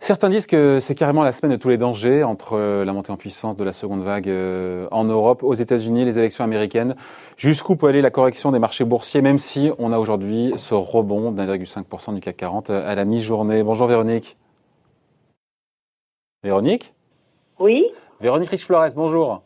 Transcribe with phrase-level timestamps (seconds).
[0.00, 3.12] Certains disent que c'est carrément la semaine de tous les dangers entre euh, la montée
[3.12, 6.96] en puissance de la seconde vague euh, en Europe, aux États-Unis, les élections américaines.
[7.36, 11.30] Jusqu'où peut aller la correction des marchés boursiers, même si on a aujourd'hui ce rebond
[11.30, 13.62] d'1,5% du CAC 40 euh, à la mi-journée?
[13.62, 14.36] Bonjour Véronique.
[16.42, 16.92] Véronique?
[17.60, 17.86] Oui.
[18.20, 19.42] Véronique Rich-Flores, bonjour.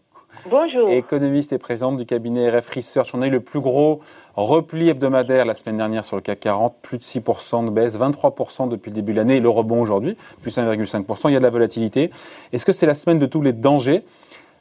[0.49, 0.91] Bonjour.
[0.91, 3.09] Économiste et présidente du cabinet RF Research.
[3.15, 4.01] On a eu le plus gros
[4.37, 8.69] repli hebdomadaire la semaine dernière sur le CAC 40, plus de 6% de baisse, 23%
[8.69, 11.31] depuis le début de l'année, et le rebond aujourd'hui, plus 1,5%.
[11.31, 12.13] Il y a de la volatilité.
[12.53, 14.05] Est-ce que c'est la semaine de tous les dangers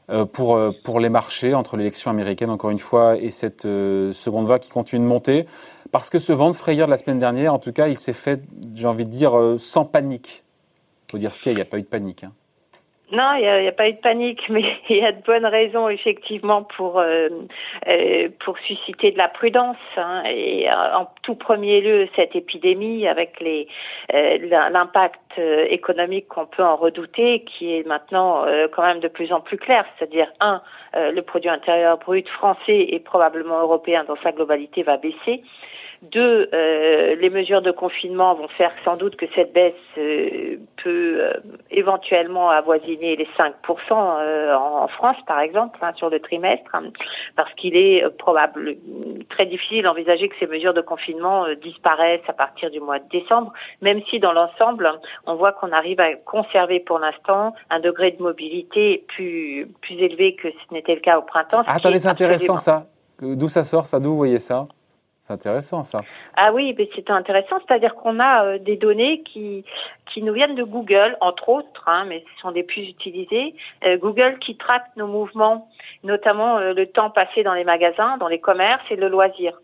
[0.09, 4.11] euh, pour, euh, pour les marchés entre l'élection américaine, encore une fois, et cette euh,
[4.11, 5.45] seconde vague qui continue de monter?
[5.91, 8.13] Parce que ce vent de frayeur de la semaine dernière, en tout cas, il s'est
[8.13, 8.41] fait,
[8.73, 10.43] j'ai envie de dire, sans panique.
[11.07, 12.23] Il faut dire ce qu'il y a, il n'y a pas eu de panique.
[12.23, 12.31] Hein.
[13.11, 15.89] Non, il n'y a, pas eu de panique, mais il y a de bonnes raisons
[15.89, 17.29] effectivement pour euh,
[17.87, 19.77] euh, pour susciter de la prudence.
[19.95, 20.23] Hein.
[20.25, 23.67] et euh, en tout premier lieu, cette épidémie avec les
[24.09, 25.19] l'impact
[25.69, 29.85] économique qu'on peut en redouter, qui est maintenant quand même de plus en plus clair.
[29.97, 30.61] C'est-à-dire un,
[30.93, 35.43] le produit intérieur brut français et probablement européen dans sa globalité va baisser.
[36.01, 41.17] Deux, euh, les mesures de confinement vont faire sans doute que cette baisse euh, peut
[41.19, 41.33] euh,
[41.71, 43.53] éventuellement avoisiner les 5%
[43.93, 46.83] en France, par exemple, hein, sur le trimestre, hein,
[47.35, 48.75] parce qu'il est probable
[49.29, 53.53] très difficile d'envisager que ces mesures de confinement disparaissent à partir du mois de décembre,
[53.81, 54.89] même si dans l'ensemble,
[55.25, 60.35] on voit qu'on arrive à conserver pour l'instant un degré de mobilité plus plus élevé
[60.35, 61.63] que ce n'était le cas au printemps.
[61.65, 62.85] attendez, c'est intéressant ça.
[63.21, 64.67] D'où ça sort ça D'où vous voyez ça?
[65.25, 66.01] C'est intéressant ça.
[66.35, 69.65] Ah oui, mais c'est intéressant, c'est-à-dire qu'on a euh, des données qui
[70.13, 73.55] qui nous viennent de Google, entre autres, hein, mais ce sont des plus utilisées.
[73.83, 75.67] Euh, Google qui traque nos mouvements,
[76.03, 79.59] notamment euh, le temps passé dans les magasins, dans les commerces et le loisir.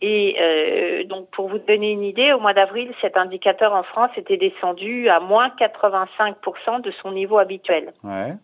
[0.00, 4.10] Et euh, donc, pour vous donner une idée, au mois d'avril, cet indicateur en France
[4.16, 7.92] était descendu à moins 85% de son niveau habituel.
[8.04, 8.34] Ouais.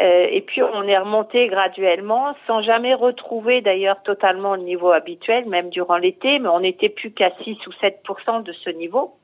[0.00, 5.46] Euh, et puis, on est remonté graduellement, sans jamais retrouver d'ailleurs totalement le niveau habituel,
[5.46, 9.16] même durant l'été, mais on n'était plus qu'à 6 ou 7% de ce niveau.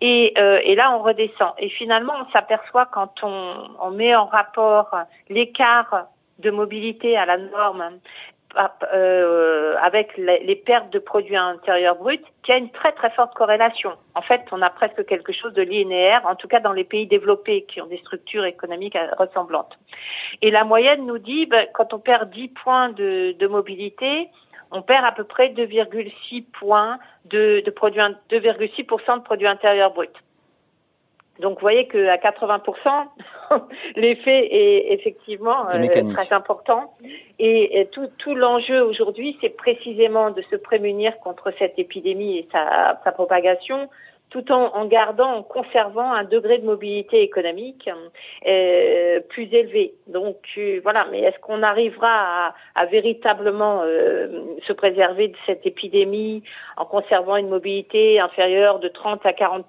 [0.00, 1.52] Et, euh, et, là, on redescend.
[1.58, 4.90] Et finalement, on s'aperçoit quand on, on met en rapport
[5.28, 6.06] l'écart
[6.38, 7.84] de mobilité à la norme
[8.92, 13.34] euh, avec les, pertes de produits intérieurs bruts, qu'il y a une très très forte
[13.34, 13.92] corrélation.
[14.14, 17.06] En fait, on a presque quelque chose de linéaire, en tout cas dans les pays
[17.06, 19.78] développés qui ont des structures économiques ressemblantes.
[20.42, 24.28] Et la moyenne nous dit, ben, quand on perd 10 points de, de mobilité,
[24.70, 30.08] on perd à peu près 2,6 points de, de produits, 2,6% de produits intérieurs bruts.
[31.42, 32.62] Donc, vous voyez qu'à 80%,
[33.96, 36.94] l'effet est effectivement euh, très important.
[37.38, 43.00] Et, tout, tout l'enjeu aujourd'hui, c'est précisément de se prémunir contre cette épidémie et sa,
[43.04, 43.90] sa propagation
[44.32, 47.88] tout en, en, gardant, en conservant un degré de mobilité économique
[48.46, 49.92] euh, plus élevé.
[50.06, 50.38] Donc
[50.82, 56.42] voilà, mais est-ce qu'on arrivera à, à véritablement euh, se préserver de cette épidémie
[56.78, 59.66] en conservant une mobilité inférieure de 30 à 40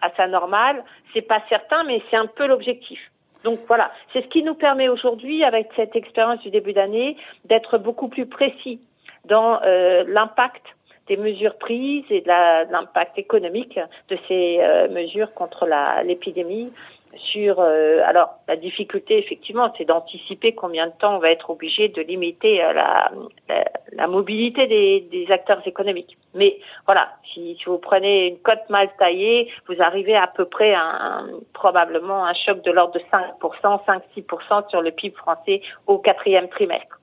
[0.00, 0.82] à sa normale
[1.12, 2.98] C'est pas certain, mais c'est un peu l'objectif.
[3.44, 7.76] Donc voilà, c'est ce qui nous permet aujourd'hui, avec cette expérience du début d'année, d'être
[7.76, 8.80] beaucoup plus précis
[9.26, 10.64] dans euh, l'impact
[11.08, 15.66] des mesures prises et de l'impact économique de ces euh, mesures contre
[16.04, 16.72] l'épidémie
[17.16, 21.88] sur euh, alors la difficulté effectivement c'est d'anticiper combien de temps on va être obligé
[21.88, 28.68] de limiter euh, la, mobilité des, acteurs économiques mais voilà si, vous prenez une cote
[28.68, 33.00] mal taillée vous arrivez à peu près à un, probablement un choc de l'ordre de
[33.00, 36.97] 5% 5-6% sur le PIB français au quatrième trimestre.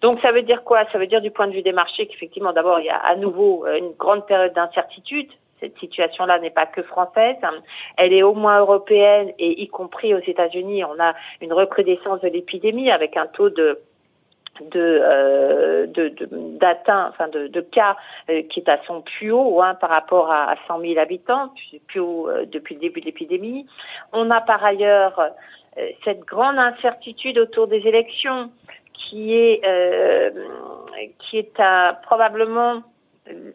[0.00, 0.84] Donc ça veut dire quoi?
[0.92, 3.16] Ça veut dire du point de vue des marchés qu'effectivement d'abord il y a à
[3.16, 5.28] nouveau euh, une grande période d'incertitude.
[5.60, 7.36] Cette situation-là n'est pas que française,
[7.98, 11.12] elle est au moins européenne et y compris aux États-Unis, on a
[11.42, 13.78] une recrudescence de l'épidémie avec un taux de
[14.60, 15.86] de euh,
[16.60, 17.96] d'atteint, enfin de, de cas
[18.28, 21.50] euh, qui est à son plus haut hein, par rapport à, à 100 000 habitants,
[21.86, 23.66] plus haut euh, depuis le début de l'épidémie.
[24.12, 25.20] On a par ailleurs
[26.04, 28.50] cette grande incertitude autour des élections
[29.10, 30.30] qui est euh,
[31.18, 32.82] qui est à, probablement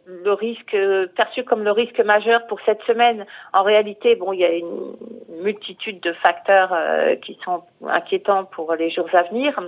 [0.06, 0.75] le risque
[1.16, 3.25] perçu comme le risque majeur pour cette semaine.
[3.52, 4.96] En réalité, bon, il y a une
[5.42, 9.60] multitude de facteurs euh, qui sont inquiétants pour les jours à venir.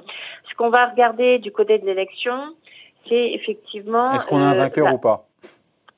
[0.49, 2.55] Ce qu'on va regarder du côté de l'élection,
[3.07, 4.13] c'est effectivement.
[4.13, 5.25] Est-ce qu'on a un euh, vainqueur ou pas?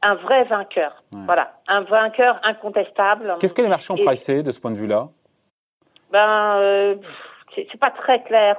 [0.01, 1.03] Un vrai vainqueur.
[1.11, 3.35] Voilà, un vainqueur incontestable.
[3.39, 5.09] Qu'est-ce que les marchés ont pricé de ce point de vue-là?
[6.11, 6.97] Ben
[7.55, 8.57] c'est pas très clair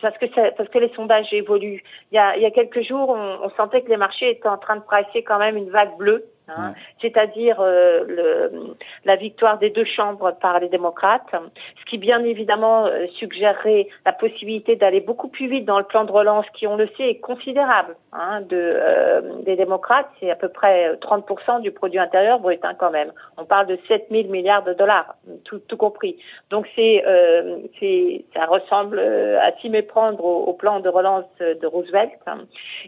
[0.00, 1.82] parce que parce que les sondages évoluent.
[2.12, 4.48] Il y a, il y a quelques jours, on, on sentait que les marchés étaient
[4.48, 8.74] en train de presser quand même une vague bleue Hein, c'est-à-dire euh,
[9.06, 14.12] la victoire des deux chambres par les démocrates, ce qui bien évidemment euh, suggérerait la
[14.12, 17.20] possibilité d'aller beaucoup plus vite dans le plan de relance qui, on le sait, est
[17.20, 22.62] considérable hein, de, euh, des démocrates, c'est à peu près 30% du produit intérieur brut
[22.62, 23.10] hein, quand même.
[23.38, 25.14] On parle de 7 000 milliards de dollars,
[25.44, 26.18] tout, tout compris.
[26.50, 27.02] Donc c'est,
[27.80, 32.12] c'est, ça ressemble à s'y méprendre au, au, plan de relance de Roosevelt.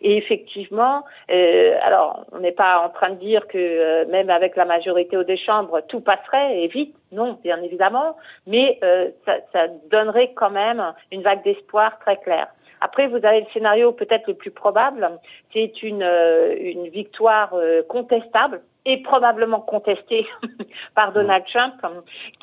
[0.03, 1.05] Et effectivement,
[1.83, 5.25] alors on n'est pas en train de dire que euh, même avec la majorité aux
[5.25, 6.95] deux chambres, tout passerait et vite.
[7.13, 8.17] Non, bien évidemment,
[8.47, 10.83] mais euh, ça, ça, donnerait quand même
[11.13, 12.49] une vague d'espoir très claire.
[12.81, 15.09] Après, vous avez le scénario peut-être le plus probable,
[15.53, 17.55] c'est une, euh, une victoire
[17.89, 20.27] contestable et probablement contestée
[20.95, 21.75] par Donald Trump,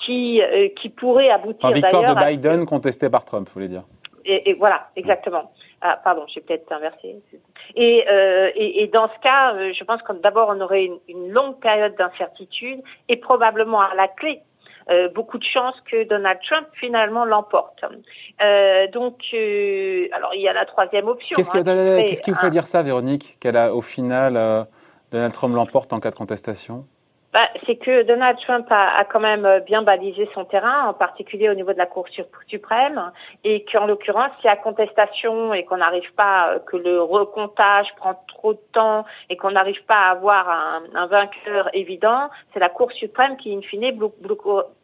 [0.03, 0.41] qui,
[0.81, 1.69] qui pourrait aboutir.
[1.69, 3.83] Une victoire de Biden contestée par Trump, vous voulez dire
[4.25, 5.51] et, et, voilà, exactement.
[5.85, 7.21] Ah, pardon, j'ai peut-être inversé.
[7.75, 10.97] Et, euh, et, et, dans ce cas, euh, je pense que d'abord, on aurait une,
[11.09, 14.41] une longue période d'incertitude et probablement à la clé
[14.89, 17.83] euh, beaucoup de chances que Donald Trump finalement l'emporte.
[18.41, 21.35] Euh, donc, euh, alors il y a la troisième option.
[21.35, 24.67] Qu'est-ce hein, qui vous fait dire ça, Véronique, qu'elle a au final
[25.11, 26.85] Donald Trump l'emporte en cas de contestation?
[27.33, 31.49] Bah, c'est que Donald Trump a, a, quand même bien balisé son terrain, en particulier
[31.49, 32.05] au niveau de la Cour
[32.47, 33.11] suprême,
[33.43, 38.23] et qu'en l'occurrence, s'il y a contestation et qu'on n'arrive pas, que le recomptage prend
[38.27, 42.69] trop de temps et qu'on n'arrive pas à avoir un, un vainqueur évident, c'est la
[42.69, 43.97] Cour suprême qui, in fine,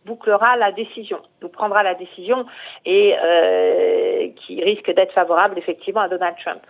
[0.06, 2.46] bouclera la décision, ou prendra la décision
[2.86, 6.62] et euh, qui risque d'être favorable effectivement à Donald Trump.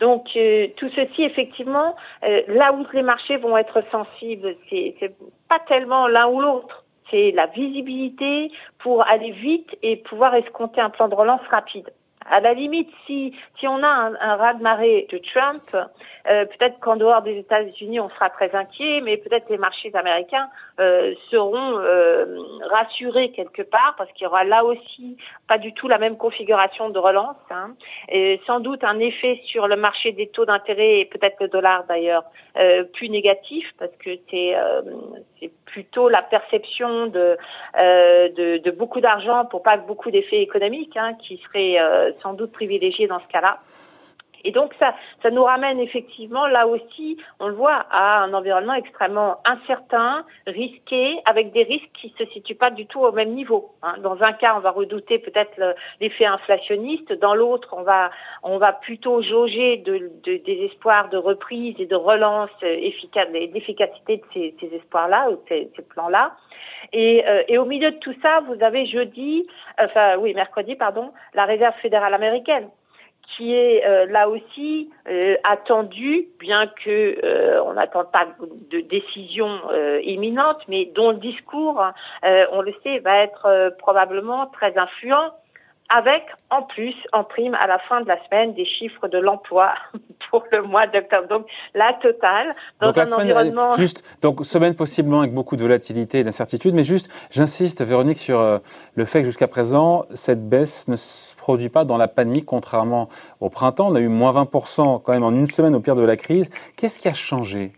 [0.00, 5.14] Donc euh, tout ceci, effectivement, euh, là où les marchés vont être sensibles, c'est
[5.48, 6.84] pas tellement l'un ou l'autre.
[7.10, 11.90] C'est la visibilité pour aller vite et pouvoir escompter un plan de relance rapide.
[12.30, 15.62] À la limite, si si on a un, un raz-de-marée de Trump,
[16.28, 20.48] euh, peut-être qu'en dehors des États-Unis, on sera très inquiet, mais peut-être les marchés américains
[20.78, 22.38] euh, seront euh,
[22.70, 25.16] rassurés quelque part parce qu'il y aura là aussi
[25.48, 27.74] pas du tout la même configuration de relance, hein,
[28.10, 31.84] et sans doute un effet sur le marché des taux d'intérêt et peut-être le dollar
[31.88, 32.24] d'ailleurs
[32.58, 34.56] euh, plus négatif parce que c'est
[35.40, 37.36] c'est plutôt la perception de,
[37.76, 41.78] de, de beaucoup d'argent pour pas beaucoup d'effets économiques hein, qui serait
[42.22, 43.60] sans doute privilégié dans ce cas-là.
[44.44, 48.74] Et donc ça, ça nous ramène effectivement là aussi, on le voit, à un environnement
[48.74, 53.72] extrêmement incertain, risqué, avec des risques qui se situent pas du tout au même niveau.
[53.82, 53.94] Hein.
[54.02, 55.58] Dans un cas, on va redouter peut-être
[56.00, 58.10] l'effet inflationniste, dans l'autre, on va
[58.42, 64.18] on va plutôt jauger de, de, des espoirs de reprise et de relance efficace, d'efficacité
[64.18, 66.32] de ces, ces espoirs-là ou ces, ces plans-là.
[66.92, 69.46] Et, euh, et, au milieu de tout ça, vous avez jeudi,
[69.78, 72.68] enfin oui, mercredi, pardon, la Réserve fédérale américaine
[73.36, 78.26] qui est euh, là aussi euh, attendu, bien que euh, on n'attend pas
[78.70, 79.60] de décision
[80.02, 81.82] imminente, mais dont le discours,
[82.22, 85.32] on le sait, va être probablement très influent
[85.88, 89.74] avec en plus, en prime, à la fin de la semaine, des chiffres de l'emploi
[90.30, 91.28] pour le mois d'octobre.
[91.28, 93.72] Donc, la totale, dans un environnement...
[93.72, 98.40] Juste, donc, semaine possiblement avec beaucoup de volatilité et d'incertitude, mais juste, j'insiste, Véronique, sur
[98.40, 98.58] euh,
[98.94, 103.08] le fait que jusqu'à présent, cette baisse ne se produit pas dans la panique, contrairement
[103.40, 103.88] au printemps.
[103.88, 106.50] On a eu moins 20% quand même en une semaine au pire de la crise.
[106.76, 107.72] Qu'est-ce qui a changé?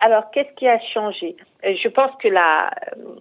[0.00, 1.34] Alors, qu'est-ce qui a changé?
[1.64, 2.70] Euh, Je pense que là,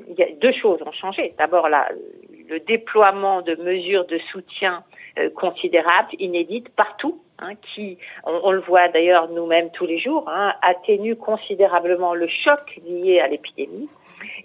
[0.09, 1.33] il y a deux choses ont changé.
[1.37, 4.83] D'abord, le déploiement de mesures de soutien
[5.19, 10.53] euh, considérables, inédites partout, hein, qui, on, le voit d'ailleurs nous-mêmes tous les jours, hein,
[10.61, 13.89] atténuent considérablement le choc lié à l'épidémie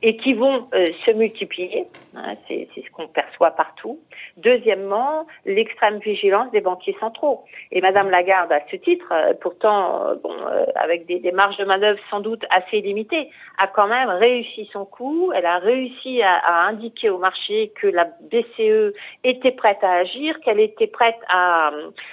[0.02, 1.87] et qui vont euh, se multiplier.
[2.14, 4.00] Hein, c'est ce qu'on perçoit partout.
[4.37, 7.44] Deuxièmement, l'extrême vigilance des banquiers centraux.
[7.73, 10.35] Et Madame Lagarde, à ce titre, euh, pourtant, euh, bon,
[10.75, 14.85] avec des, des, marges de manœuvre sans doute assez limitées, a quand même réussi son
[14.85, 15.32] coup.
[15.35, 18.94] Elle a réussi à, à indiquer au marché que la BCE
[19.25, 21.70] était prête à agir, qu'elle était prête à,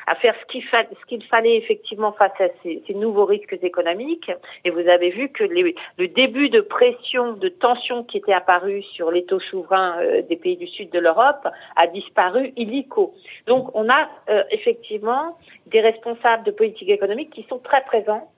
[0.07, 4.31] à faire ce qu'il fa qu'il fallait effectivement face à ces, ces, nouveaux risques économiques.
[4.63, 8.83] Et vous avez vu que les, le début de pression de tension qui était apparue
[8.83, 13.13] sur les taux souverains euh, des pays du sud de l'Europe a disparu illico.
[13.47, 18.29] Donc on a euh, effectivement des responsables de politique économique qui sont très présents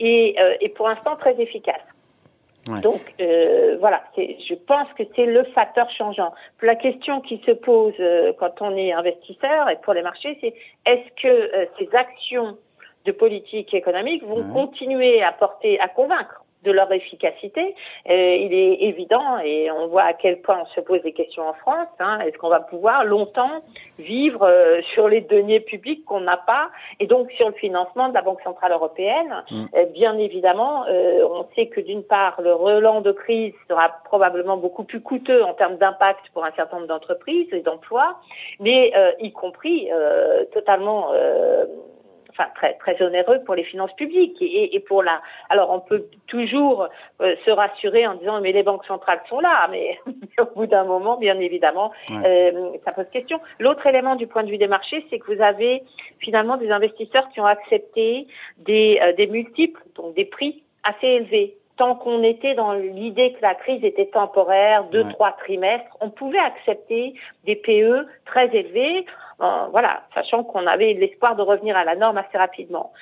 [0.00, 1.80] et, euh, et pour l'instant très efficaces.
[2.68, 2.80] Ouais.
[2.80, 6.32] Donc euh, voilà, je pense que c'est le facteur changeant.
[6.60, 10.54] La question qui se pose euh, quand on est investisseur et pour les marchés, c'est
[10.86, 12.56] est-ce que euh, ces actions
[13.04, 14.52] de politique économique vont ouais.
[14.52, 17.74] continuer à porter, à convaincre de leur efficacité.
[18.08, 21.46] Euh, il est évident, et on voit à quel point on se pose des questions
[21.48, 23.62] en France, hein, est-ce qu'on va pouvoir longtemps
[23.98, 28.14] vivre euh, sur les deniers publics qu'on n'a pas, et donc sur le financement de
[28.14, 29.44] la Banque Centrale Européenne?
[29.50, 29.64] Mm.
[29.74, 34.84] euh, Bien évidemment, on sait que d'une part, le relan de crise sera probablement beaucoup
[34.84, 38.16] plus coûteux en termes d'impact pour un certain nombre d'entreprises et d'emplois,
[38.58, 39.90] mais y compris
[40.52, 41.08] totalement
[42.32, 45.20] enfin très très onéreux pour les finances publiques et, et pour la.
[45.48, 46.88] Alors on peut toujours
[47.20, 49.98] euh, se rassurer en disant mais les banques centrales sont là, mais
[50.40, 53.40] au bout d'un moment, bien évidemment, euh, ça pose question.
[53.58, 55.82] L'autre élément du point de vue des marchés, c'est que vous avez
[56.18, 58.26] finalement des investisseurs qui ont accepté
[58.58, 63.42] des euh, des multiples, donc des prix assez élevés tant qu'on était dans l'idée que
[63.42, 67.14] la crise était temporaire, deux, trois trimestres, on pouvait accepter
[67.44, 69.06] des PE très élevés
[69.70, 72.92] voilà, sachant qu'on avait l'espoir de revenir à la norme assez rapidement.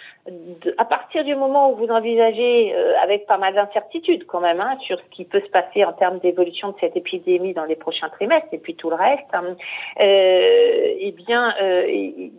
[0.78, 4.76] à partir du moment où vous envisagez, euh, avec pas mal d'incertitudes quand même, hein,
[4.86, 8.08] sur ce qui peut se passer en termes d'évolution de cette épidémie dans les prochains
[8.08, 9.56] trimestres et puis tout le reste, hein,
[10.00, 12.30] euh, eh bien, euh,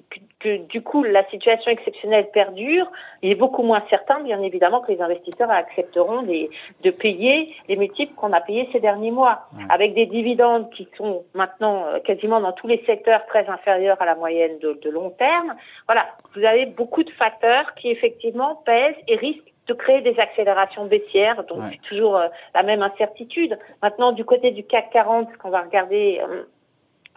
[0.43, 4.91] que du coup la situation exceptionnelle perdure, il est beaucoup moins certain, bien évidemment, que
[4.91, 10.05] les investisseurs accepteront de payer les multiples qu'on a payés ces derniers mois, avec des
[10.05, 14.89] dividendes qui sont maintenant quasiment dans tous les secteurs très inférieurs à la moyenne de,
[14.89, 15.53] long terme.
[15.87, 20.85] Voilà, vous avez beaucoup de facteurs qui effectivement pèsent et risquent de créer des accélérations
[20.85, 23.57] baissières, donc c'est toujours euh, la même incertitude.
[23.81, 26.43] Maintenant, du côté du CAC 40, ce qu'on va regarder, euh,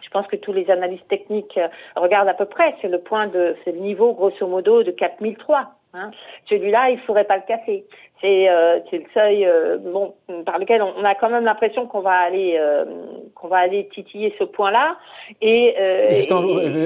[0.01, 3.27] je pense que tous les analystes techniques euh, regardent à peu près, c'est le point
[3.27, 5.71] de, c'est le niveau grosso modo de 4003.
[5.95, 6.11] Hein.
[6.49, 7.85] Celui-là, il ne faudrait pas le casser.
[8.21, 10.13] C'est euh, le seuil euh, bon,
[10.45, 12.85] par lequel on, a quand même l'impression qu'on va aller euh,
[13.33, 14.97] qu'on va aller titiller ce point-là.
[15.41, 15.75] Et,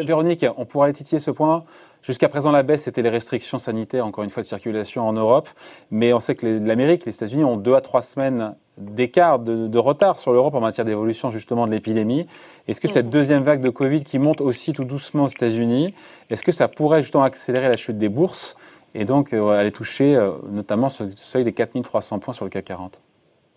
[0.05, 1.63] Véronique, on pourrait titiller ce point.
[2.01, 5.49] Jusqu'à présent, la baisse, c'était les restrictions sanitaires, encore une fois, de circulation en Europe.
[5.91, 9.77] Mais on sait que l'Amérique, les États-Unis ont deux à trois semaines d'écart, de, de,
[9.77, 12.27] retard sur l'Europe en matière d'évolution justement de l'épidémie.
[12.67, 13.09] Est-ce que cette mmh.
[13.09, 15.93] deuxième vague de Covid qui monte aussi tout doucement aux États-Unis,
[16.29, 18.55] est-ce que ça pourrait justement accélérer la chute des bourses
[18.95, 22.65] et donc euh, aller toucher euh, notamment ce seuil des 4300 points sur le CAC
[22.65, 23.01] 40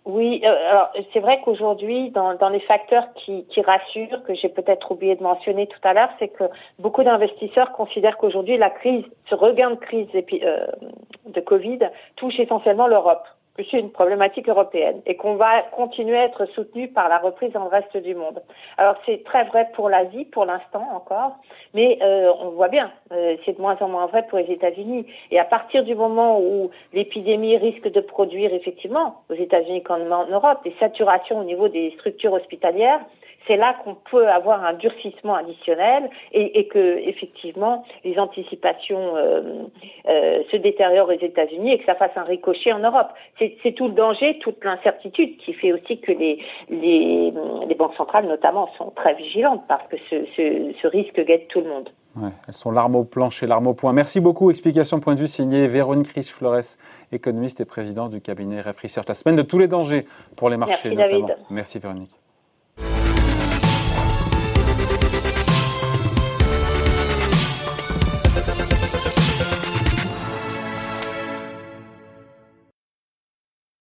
[0.04, 4.90] oui, euh, alors c'est vrai qu'aujourd'hui, dans, les facteurs qui, qui rassurent, que j'ai peut-être
[4.90, 6.44] oublié de mentionner tout à l'heure, c'est que
[6.80, 11.78] beaucoup d'investisseurs considèrent qu'aujourd'hui la crise, ce regain de crise de Covid
[12.16, 13.24] touche essentiellement l'Europe
[13.56, 17.52] que c'est une problématique européenne et qu'on va continuer à être soutenu par la reprise
[17.52, 18.42] dans le reste du monde.
[18.78, 21.36] Alors c'est très vrai pour l'Asie pour l'instant encore,
[21.74, 25.06] mais euh, on voit bien, euh, c'est de moins en moins vrai pour les États-Unis.
[25.30, 30.26] Et à partir du moment où l'épidémie risque de produire effectivement aux États-Unis comme en
[30.26, 33.00] Europe des saturations au niveau des structures hospitalières,
[33.46, 39.64] c'est là qu'on peut avoir un durcissement additionnel et, et que effectivement les anticipations euh,
[40.08, 43.08] euh, se détériorent aux États-Unis et que ça fasse un ricochet en Europe.
[43.38, 46.38] C'est tout le danger, toute l'incertitude qui fait aussi que les,
[46.70, 47.32] les,
[47.66, 51.60] les, banques centrales notamment sont très vigilantes parce que ce, ce, ce risque guette tout
[51.60, 51.88] le monde.
[52.16, 53.92] Ouais, elles sont l'arme au plancher, l'arme au point.
[53.92, 54.50] Merci beaucoup.
[54.50, 56.76] Explication point de vue signée Véronique Rich-Flores,
[57.10, 59.08] économiste et président du cabinet Ref Research.
[59.08, 60.06] La semaine de tous les dangers
[60.36, 61.26] pour les marchés Merci notamment.
[61.28, 61.44] David.
[61.50, 62.21] Merci Véronique.